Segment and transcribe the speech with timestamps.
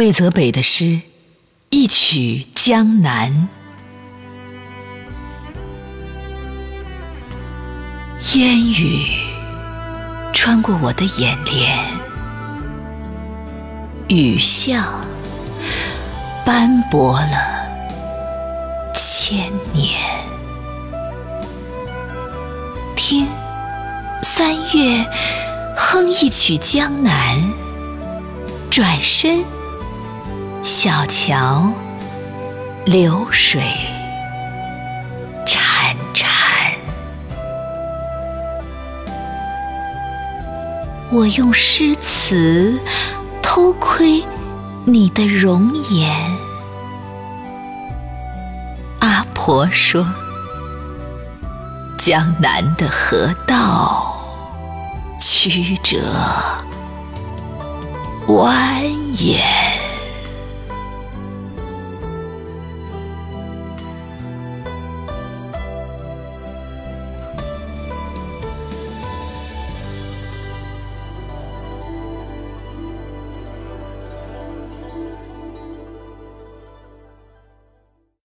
[0.00, 1.02] 魏泽北的诗，
[1.68, 3.48] 一曲《江南》。
[8.38, 9.04] 烟雨
[10.32, 11.78] 穿过我的眼帘，
[14.08, 15.04] 雨巷
[16.46, 17.36] 斑驳了
[18.94, 20.00] 千年。
[22.96, 23.26] 听
[24.22, 25.04] 三月
[25.76, 27.36] 哼一曲《江南》，
[28.70, 29.44] 转身。
[30.62, 31.72] 小桥
[32.84, 33.62] 流水
[35.46, 36.74] 潺潺，
[41.10, 42.78] 我用诗词
[43.40, 44.22] 偷窥
[44.84, 46.14] 你的容颜。
[48.98, 50.06] 阿婆说
[51.98, 54.14] ：“江南的河道
[55.18, 55.96] 曲折
[58.26, 59.40] 蜿蜒。”